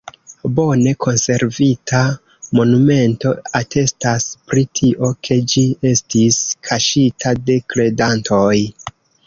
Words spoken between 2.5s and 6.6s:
monumento atestas pri tio, ke ĝi estis